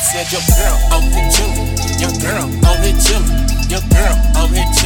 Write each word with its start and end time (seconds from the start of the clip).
said 0.00 0.30
your 0.32 0.42
girl 0.58 0.76
over 0.92 1.06
here 1.06 1.30
chillin'. 1.30 2.00
Your 2.00 2.12
girl 2.20 2.46
over 2.66 2.82
here 2.82 2.98
chillin'. 2.98 3.70
Your 3.70 3.84
girl 3.90 4.16
over 4.42 4.54
here 4.54 4.64
chillin'. 4.74 4.83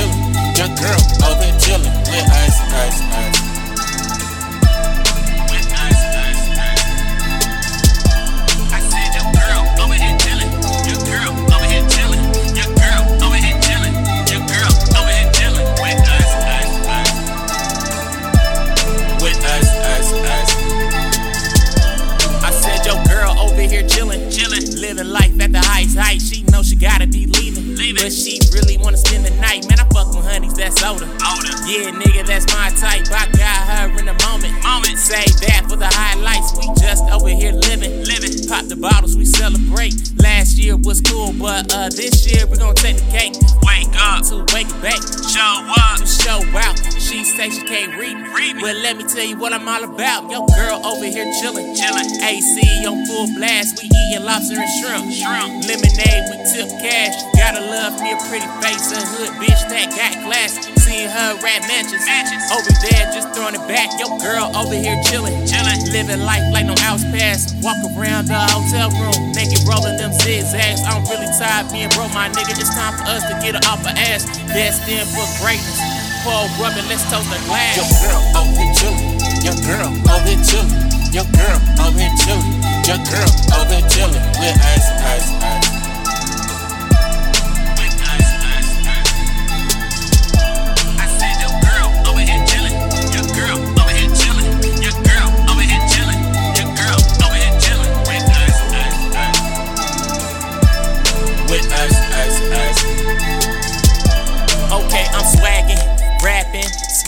But 28.08 28.14
she 28.16 28.40
really 28.56 28.78
wanna 28.78 28.96
spend 28.96 29.22
the 29.26 29.30
night. 29.36 29.68
Man, 29.68 29.76
I 29.78 29.84
fuck 29.92 30.08
with 30.16 30.24
honeys 30.24 30.54
that's 30.54 30.82
older. 30.82 31.04
Older. 31.28 31.52
Yeah, 31.68 31.92
nigga, 31.92 32.24
that's 32.24 32.48
my 32.56 32.72
type. 32.80 33.04
I 33.12 33.28
got 33.36 33.60
her 33.68 33.98
in 34.00 34.06
the 34.08 34.16
moment. 34.24 34.48
Moment. 34.64 34.96
Save 34.96 35.28
that 35.44 35.68
for 35.68 35.76
the 35.76 35.92
highlights. 35.92 36.56
We 36.56 36.64
just 36.80 37.04
over 37.12 37.28
here 37.28 37.52
living, 37.52 37.92
Living. 38.08 38.32
Pop 38.48 38.64
the 38.64 38.76
bottles, 38.76 39.14
we 39.14 39.26
celebrate. 39.26 39.92
Last 40.16 40.56
year 40.56 40.76
was 40.78 41.02
cool, 41.02 41.34
but 41.36 41.68
uh, 41.74 41.90
this 41.92 42.24
year 42.24 42.46
we 42.46 42.56
gonna 42.56 42.72
take 42.72 42.96
the 42.96 43.10
cake 43.12 43.36
Wake 43.60 43.92
up. 44.00 44.24
to 44.32 44.40
wake 44.56 44.72
back 44.80 44.96
Show 45.28 45.54
up. 45.76 46.00
to 46.00 46.06
show 46.08 46.40
out. 46.56 46.80
She 46.96 47.24
say 47.24 47.50
she 47.50 47.60
can't 47.68 47.92
read 48.00 48.16
me. 48.16 48.24
Read 48.32 48.56
me. 48.56 48.62
Well, 48.62 48.76
let 48.80 48.96
me 48.96 49.04
tell 49.04 49.24
you 49.24 49.36
what 49.36 49.52
I'm 49.52 49.68
all 49.68 49.84
about. 49.84 50.30
Yo, 50.32 50.46
girl 50.56 50.80
over 50.80 51.04
here 51.04 51.28
chillin'. 51.44 51.76
Chillin'. 51.76 52.08
AC 52.24 52.86
on 52.88 53.04
full 53.04 53.28
blast, 53.36 53.76
we 53.82 53.84
eating 53.92 54.24
lobster 54.24 54.56
and 54.56 54.72
shrimp. 54.80 55.12
Shrimp. 55.12 55.68
Lemonade, 55.68 56.24
we 56.32 56.36
tip 56.56 56.68
cash. 56.80 57.12
Gotta 57.48 57.64
love 57.64 57.96
me 58.04 58.12
a 58.12 58.20
pretty 58.28 58.44
face, 58.60 58.92
a 58.92 59.00
hood 59.00 59.32
bitch 59.40 59.56
that 59.72 59.88
got 59.96 60.12
glass. 60.20 60.60
Seeing 60.84 61.08
her 61.08 61.32
mansions. 61.40 62.04
Mansions. 62.04 62.44
Over 62.52 62.68
there, 62.84 63.08
just 63.08 63.32
throwing 63.32 63.56
it 63.56 63.64
back. 63.64 63.88
Yo, 63.96 64.04
girl 64.20 64.52
over 64.52 64.76
here 64.76 65.00
chillin'. 65.08 65.32
Chillin'. 65.48 65.80
Living 65.88 66.20
life 66.28 66.44
like 66.52 66.68
no 66.68 66.76
house 66.84 67.00
pass. 67.08 67.56
Walk 67.64 67.80
around 67.96 68.28
the 68.28 68.36
hotel 68.52 68.92
room, 69.00 69.32
naked 69.32 69.64
rolling 69.64 69.96
them 69.96 70.12
zigzags. 70.12 70.84
I'm 70.84 71.00
really 71.08 71.32
tired 71.40 71.72
being 71.72 71.88
broke, 71.96 72.12
my 72.12 72.28
nigga. 72.28 72.52
It's 72.52 72.68
time 72.68 72.92
for 73.00 73.08
us 73.08 73.24
to 73.32 73.34
get 73.40 73.56
her 73.56 73.64
off 73.64 73.80
her 73.80 73.96
ass. 73.96 74.28
Destined 74.52 75.08
for 75.08 75.24
greatness. 75.40 75.80
Pour 76.28 76.44
rubbing, 76.60 76.84
let's 76.92 77.08
toast 77.08 77.32
the 77.32 77.40
glass. 77.48 77.80
Your 77.80 77.88
girl 78.04 78.44
over 78.44 78.60
here. 78.60 79.27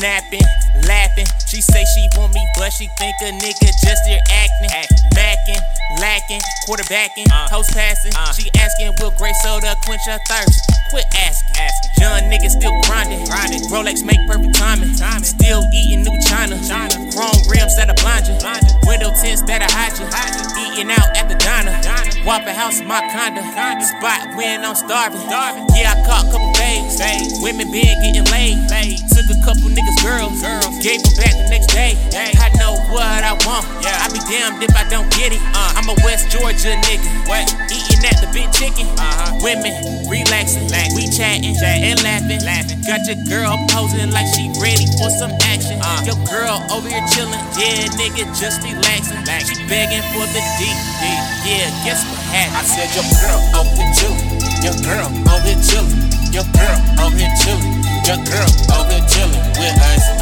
Snapping, 0.00 0.40
laughing. 0.88 1.28
She 1.46 1.60
say 1.60 1.84
she 1.92 2.08
want 2.16 2.32
me, 2.32 2.40
but 2.56 2.72
she 2.72 2.88
think 2.96 3.14
a 3.20 3.30
nigga 3.36 3.68
just 3.84 4.02
here 4.08 4.20
acting, 4.32 4.72
macking, 5.12 5.60
lacking, 6.00 6.40
quarterbacking, 6.66 7.28
Uh. 7.30 7.48
post 7.48 7.70
passing. 7.76 8.12
Uh. 8.16 8.32
She 8.32 8.48
asking, 8.56 8.96
will 9.00 9.12
gray 9.12 9.32
soda 9.44 9.76
quench 9.84 10.00
her 10.06 10.18
thirst? 10.26 10.56
Quit 10.90 11.04
asking. 11.14 11.54
Asking. 11.60 11.90
Young 12.02 12.22
niggas 12.32 12.56
still 12.56 12.74
grinding, 12.88 13.22
Grinding. 13.26 13.62
Rolex 13.70 14.02
make 14.02 14.18
perfect 14.26 14.56
timing. 14.56 14.96
Timing. 14.96 15.22
Still 15.22 15.62
eating 15.72 16.02
new 16.02 16.16
China, 16.26 16.58
China. 16.66 16.96
Chrome 17.14 17.36
rims 17.46 17.76
that'll 17.76 17.94
blind 18.02 18.26
you, 18.26 18.34
Blind 18.40 18.64
you. 18.66 18.74
window 18.88 19.12
tints 19.22 19.42
that'll 19.46 19.70
hide 19.70 19.94
you. 20.00 20.06
Hide 20.10 20.34
you. 20.34 20.72
Eating 20.72 20.90
out 20.90 21.14
at 21.14 21.28
the 21.28 21.36
diner, 21.36 21.76
Diner. 21.82 22.10
Waffle 22.26 22.54
House 22.54 22.80
my 22.82 22.98
condo, 23.12 23.42
spot 23.84 24.34
when 24.34 24.64
I'm 24.64 24.74
starving. 24.74 25.20
Starving. 25.28 25.66
Yeah, 25.76 25.94
I 25.94 26.02
caught 26.08 26.26
a 26.26 26.32
couple 26.32 26.50
babes. 26.58 26.98
Babes. 26.98 27.38
Women 27.38 27.70
been 27.70 27.94
getting 28.02 28.24
laid. 28.32 28.58
Took 29.08 29.28
a 29.32 29.38
couple 29.44 29.72
niggas, 29.72 29.98
girls. 30.04 30.36
Girls. 30.40 30.74
Gave 30.84 31.00
them 31.00 31.14
back 31.16 31.34
the 31.36 31.46
next 31.48 31.72
day. 31.72 31.96
Day. 32.12 32.32
I 32.36 32.52
know 32.60 32.76
what 32.92 33.24
I 33.24 33.32
want. 33.48 33.64
Yeah. 33.80 33.96
I 34.04 34.12
be 34.12 34.20
damned 34.28 34.60
if 34.62 34.72
I 34.76 34.84
don't 34.88 35.08
get 35.16 35.32
it. 35.32 35.40
Uh. 35.56 35.78
I'm 35.80 35.88
a 35.88 35.96
West 36.04 36.28
Georgia 36.28 36.76
nigga. 36.88 37.08
What? 37.24 37.48
Eating 37.72 38.04
at 38.04 38.20
the 38.20 38.28
big 38.36 38.52
chicken. 38.52 38.84
Uh-huh. 39.00 39.40
Women 39.40 39.72
relaxing. 40.10 40.68
Relaxing. 40.68 40.96
We 40.96 41.08
chatting 41.08 41.56
Chatting. 41.56 41.94
and 41.94 41.98
laughing. 42.04 42.42
Laughing. 42.44 42.78
Got 42.84 43.06
your 43.08 43.20
girl 43.28 43.56
posing 43.72 44.10
like 44.12 44.28
she 44.36 44.52
ready 44.60 44.84
for 45.00 45.08
some 45.16 45.32
action. 45.48 45.80
Uh. 45.80 46.04
Your 46.04 46.18
girl 46.28 46.60
over 46.72 46.88
here 46.88 47.04
chilling. 47.12 47.40
Yeah, 47.56 47.88
nigga, 47.96 48.28
just 48.36 48.60
relaxing. 48.64 49.20
Relaxing. 49.24 49.56
She 49.56 49.68
begging 49.68 50.04
for 50.12 50.24
the 50.32 50.42
D 50.58 50.68
D. 51.00 51.02
Yeah, 51.48 51.68
guess 51.84 52.04
what 52.08 52.20
happened? 52.30 52.56
I 52.56 52.62
said 52.68 52.88
your 52.96 53.06
girl 53.20 53.40
over 53.56 53.72
here 53.76 53.92
chillin'. 53.96 54.20
Your 54.64 54.76
girl 54.84 55.08
over 55.32 55.48
here 55.48 55.60
chillin'. 55.64 56.34
Your 56.34 56.46
girl 56.52 56.78
over 57.00 57.16
here 57.16 57.32
chillin'. 57.40 57.99
Your 58.10 58.18
girl 58.24 58.50
over 58.74 59.06
chillin' 59.06 59.38
with 59.56 59.82
ice. 59.86 60.19